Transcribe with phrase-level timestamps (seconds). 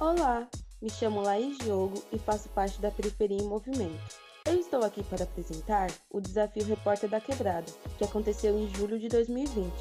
[0.00, 0.48] Olá,
[0.82, 4.18] me chamo Laís Diogo e faço parte da Periferia em Movimento.
[4.44, 9.08] Eu estou aqui para apresentar o Desafio Repórter da Quebrada, que aconteceu em julho de
[9.08, 9.72] 2020.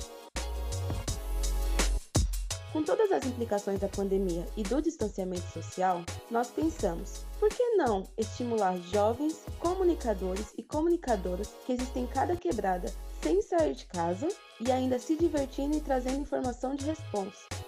[2.72, 8.04] Com todas as implicações da pandemia e do distanciamento social, nós pensamos, por que não
[8.16, 12.94] estimular jovens comunicadores e comunicadoras que existem em cada quebrada
[13.24, 14.28] sem sair de casa
[14.62, 17.63] e ainda se divertindo e trazendo informação de responsa?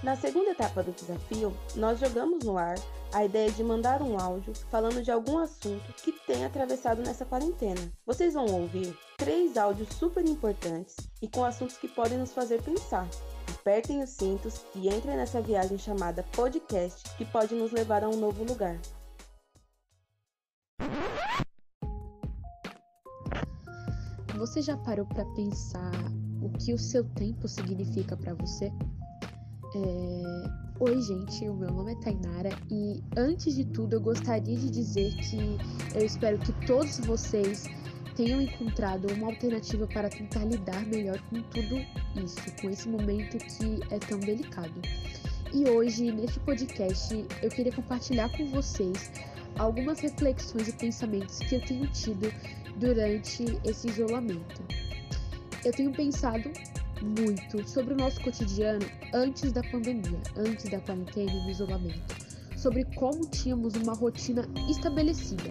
[0.00, 2.76] Na segunda etapa do desafio, nós jogamos no ar
[3.12, 7.80] a ideia de mandar um áudio falando de algum assunto que tenha atravessado nessa quarentena.
[8.06, 13.08] Vocês vão ouvir três áudios super importantes e com assuntos que podem nos fazer pensar.
[13.52, 18.16] Apertem os cintos e entrem nessa viagem chamada podcast que pode nos levar a um
[18.16, 18.78] novo lugar.
[24.36, 25.90] Você já parou para pensar
[26.40, 28.72] o que o seu tempo significa para você?
[29.74, 30.68] É...
[30.80, 35.12] Oi, gente, o meu nome é Tainara e antes de tudo eu gostaria de dizer
[35.16, 35.58] que
[35.94, 37.66] eu espero que todos vocês
[38.16, 41.76] tenham encontrado uma alternativa para tentar lidar melhor com tudo
[42.24, 44.80] isso, com esse momento que é tão delicado.
[45.52, 49.10] E hoje, neste podcast, eu queria compartilhar com vocês
[49.58, 52.32] algumas reflexões e pensamentos que eu tenho tido
[52.76, 54.62] durante esse isolamento.
[55.64, 56.50] Eu tenho pensado
[57.02, 62.16] muito sobre o nosso cotidiano antes da pandemia, antes da quarentena e do isolamento,
[62.56, 65.50] sobre como tínhamos uma rotina estabelecida,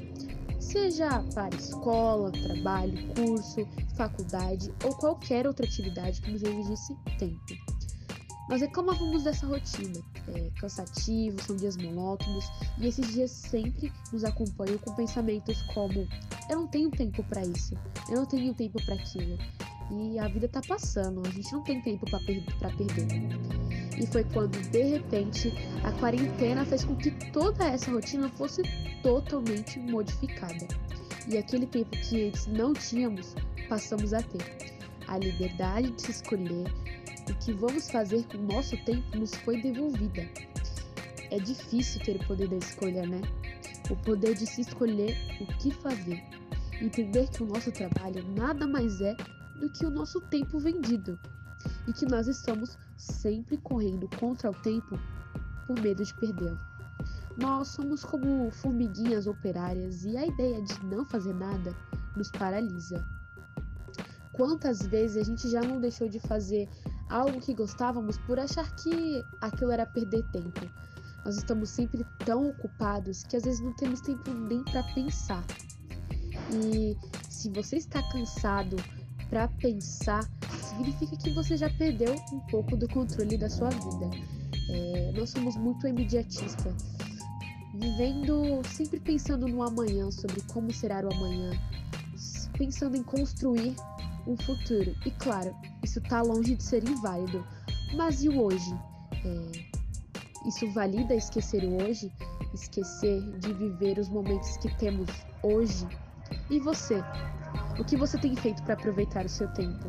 [0.60, 7.78] seja para escola, trabalho, curso, faculdade ou qualquer outra atividade que nos exigisse tempo.
[8.50, 12.46] Nós reclamávamos dessa rotina, é cansativo, são dias monótonos
[12.78, 16.08] e esses dias sempre nos acompanham com pensamentos como:
[16.50, 17.76] eu não tenho tempo para isso,
[18.10, 19.38] eu não tenho tempo para aquilo,
[19.92, 22.44] e a vida tá passando, a gente não tem tempo para per
[22.76, 23.08] perder.
[23.98, 25.52] E foi quando, de repente,
[25.84, 28.62] a quarentena fez com que toda essa rotina fosse
[29.02, 30.68] totalmente modificada.
[31.28, 33.36] E aquele tempo que antes não tínhamos,
[33.68, 34.44] passamos a ter.
[35.08, 36.72] A liberdade de escolher
[37.30, 40.30] o que vamos fazer com o nosso tempo nos foi devolvida.
[41.32, 43.22] É difícil ter o poder da escolha, né?
[43.90, 46.24] O poder de se escolher o que fazer.
[46.82, 49.16] Entender que o nosso trabalho nada mais é
[49.60, 51.20] do que o nosso tempo vendido
[51.88, 55.00] e que nós estamos sempre correndo contra o tempo
[55.66, 56.60] por medo de perdê-lo.
[57.38, 61.76] Nós somos como formiguinhas operárias e a ideia de não fazer nada
[62.16, 63.06] nos paralisa.
[64.34, 66.68] Quantas vezes a gente já não deixou de fazer
[67.10, 70.62] algo que gostávamos por achar que aquilo era perder tempo?
[71.24, 75.44] Nós estamos sempre tão ocupados que às vezes não temos tempo nem para pensar.
[76.52, 76.98] E
[77.30, 78.78] se você está cansado
[79.30, 84.10] para pensar significa que você já perdeu um pouco do controle da sua vida.
[84.70, 86.76] É, nós somos muito imediatistas,
[87.74, 91.52] vivendo sempre pensando no amanhã, sobre como será o amanhã,
[92.58, 93.76] pensando em construir
[94.28, 94.96] um futuro.
[95.06, 97.46] E claro, isso está longe de ser inválido.
[97.96, 98.74] Mas e o hoje?
[99.26, 102.12] É, isso valida esquecer o hoje?
[102.54, 105.10] Esquecer de viver os momentos que temos
[105.42, 105.88] hoje?
[106.50, 107.02] E você?
[107.80, 109.88] O que você tem feito para aproveitar o seu tempo?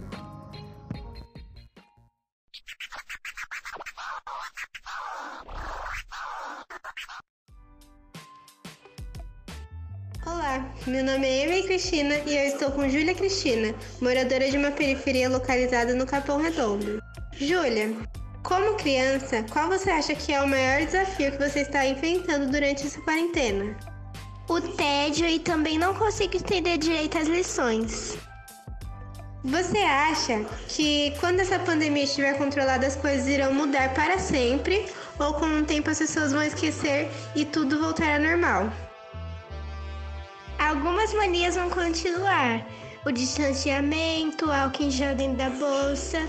[10.26, 14.70] Olá, meu nome é Eva Cristina e eu estou com Júlia Cristina, moradora de uma
[14.70, 17.02] periferia localizada no Capão Redondo.
[17.32, 17.96] Júlia,
[18.42, 22.86] como criança, qual você acha que é o maior desafio que você está enfrentando durante
[22.86, 23.97] essa quarentena?
[24.48, 28.16] O tédio e também não consigo entender direito as lições.
[29.44, 34.86] Você acha que quando essa pandemia estiver controlada as coisas irão mudar para sempre
[35.18, 38.72] ou com o tempo as pessoas vão esquecer e tudo voltar ao normal?
[40.58, 42.66] Algumas manias vão continuar.
[43.06, 46.26] O distanciamento, álcool em gel dentro da bolsa.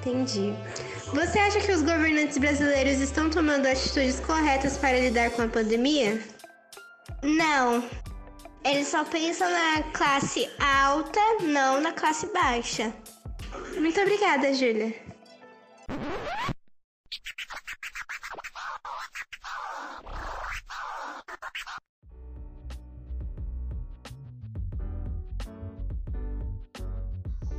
[0.00, 0.52] Entendi.
[1.14, 6.20] Você acha que os governantes brasileiros estão tomando atitudes corretas para lidar com a pandemia?
[7.26, 7.82] Não.
[8.64, 12.94] Eles só pensam na classe alta, não na classe baixa.
[13.76, 14.94] Muito obrigada, Júlia.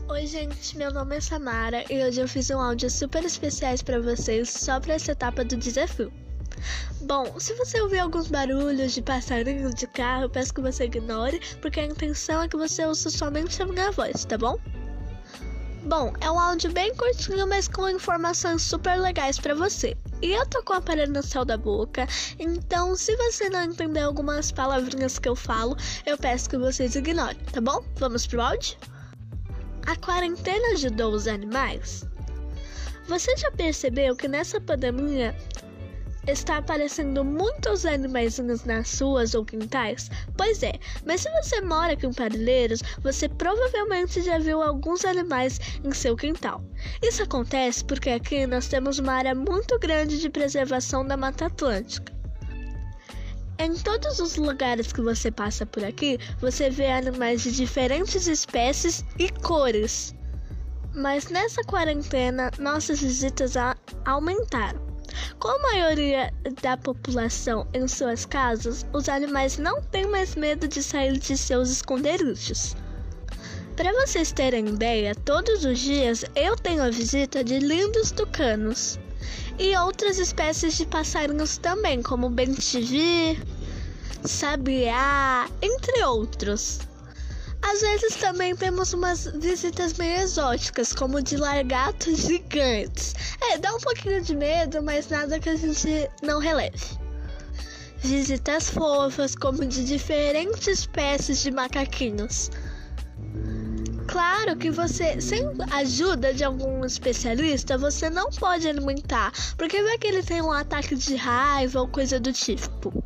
[0.09, 3.99] Oi, gente, meu nome é Samara e hoje eu fiz um áudio super especiais para
[3.99, 6.26] vocês só para essa etapa do desafio.
[7.01, 11.79] Bom, se você ouvir alguns barulhos de passarinho de carro, peço que você ignore, porque
[11.79, 14.59] a intenção é que você ouça somente a minha voz, tá bom?
[15.83, 19.95] Bom, é um áudio bem curtinho, mas com informações super legais para você.
[20.21, 22.05] E eu tô com o aparelho no céu da boca,
[22.39, 27.37] então se você não entender algumas palavrinhas que eu falo, eu peço que vocês ignorem,
[27.53, 27.85] tá bom?
[27.97, 28.77] Vamos pro áudio?
[29.85, 32.03] A quarentena ajudou os animais?
[33.07, 35.33] Você já percebeu que nessa pandemia
[36.27, 40.09] está aparecendo muitos animaizinhos nas ruas ou quintais?
[40.35, 40.73] Pois é,
[41.05, 46.15] mas se você mora aqui em Parelheiros, você provavelmente já viu alguns animais em seu
[46.15, 46.61] quintal.
[47.01, 52.17] Isso acontece porque aqui nós temos uma área muito grande de preservação da Mata Atlântica.
[53.59, 59.03] Em todos os lugares que você passa por aqui, você vê animais de diferentes espécies
[59.17, 60.13] e cores.
[60.93, 63.53] Mas nessa quarentena, nossas visitas
[64.05, 64.86] aumentaram.
[65.39, 70.81] Com a maioria da população em suas casas, os animais não têm mais medo de
[70.81, 72.75] sair de seus esconderijos.
[73.75, 78.99] Para vocês terem ideia, todos os dias eu tenho a visita de lindos tucanos
[79.59, 83.39] e outras espécies de passarinhos também, como bentivi,
[84.25, 86.79] sabiá, entre outros.
[87.69, 93.13] Às vezes também temos umas visitas meio exóticas, como de largatos gigantes.
[93.41, 96.97] É, dá um pouquinho de medo, mas nada que a gente não releve.
[97.97, 102.49] Visitas fofas, como de diferentes espécies de macaquinhos.
[104.07, 110.07] Claro que você, sem ajuda de algum especialista, você não pode alimentar, porque vai que
[110.07, 113.03] ele tem um ataque de raiva ou coisa do tipo.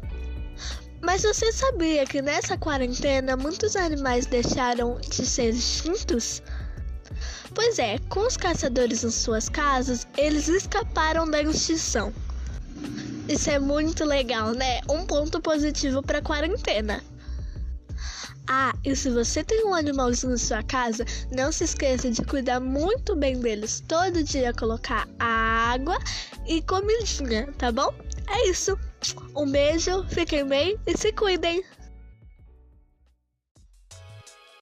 [1.02, 6.44] Mas você sabia que nessa quarentena muitos animais deixaram de ser extintos?
[7.56, 12.14] Pois é, com os caçadores em suas casas, eles escaparam da extinção.
[13.28, 14.80] Isso é muito legal, né?
[14.90, 17.04] Um ponto positivo para a quarentena.
[18.48, 22.60] Ah, e se você tem um animalzinho em sua casa, não se esqueça de cuidar
[22.60, 23.84] muito bem deles.
[23.88, 25.98] Todo dia colocar água
[26.46, 27.94] e comidinha, tá bom?
[28.28, 28.78] É isso.
[29.36, 31.64] Um beijo, fiquem bem e se cuidem.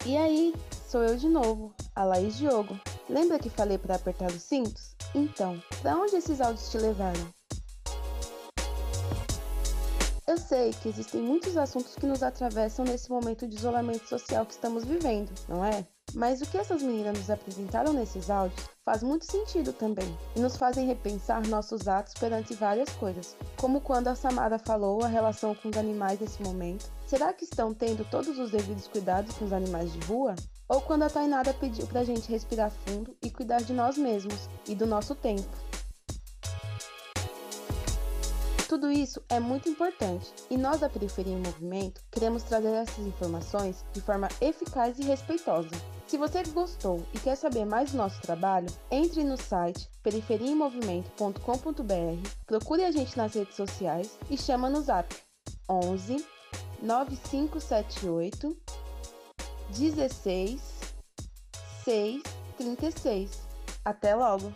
[0.06, 0.54] E aí,
[0.88, 2.80] sou eu de novo, a Laís Diogo.
[3.10, 4.96] Lembra que falei para apertar os cintos?
[5.14, 7.34] Então, para onde esses áudios te levaram?
[10.26, 14.54] Eu sei que existem muitos assuntos que nos atravessam nesse momento de isolamento social que
[14.54, 15.86] estamos vivendo, não é?
[16.14, 20.58] Mas o que essas meninas nos apresentaram nesses áudios faz muito sentido também e nos
[20.58, 25.70] fazem repensar nossos atos perante várias coisas, como quando a Samara falou a relação com
[25.70, 26.92] os animais nesse momento.
[27.06, 30.36] Será que estão tendo todos os devidos cuidados com os animais de rua?
[30.68, 34.76] Ou quando a Tainara pediu pra gente respirar fundo e cuidar de nós mesmos e
[34.76, 35.69] do nosso tempo.
[38.70, 43.84] Tudo isso é muito importante e nós da Periferia em Movimento queremos trazer essas informações
[43.92, 45.72] de forma eficaz e respeitosa.
[46.06, 52.84] Se você gostou e quer saber mais do nosso trabalho, entre no site periferiaemmovimento.com.br, procure
[52.84, 55.16] a gente nas redes sociais e chama no zap
[55.68, 56.24] 11
[56.80, 58.56] 9578
[59.72, 60.62] 16
[61.86, 63.32] 636.
[63.84, 64.54] Até logo!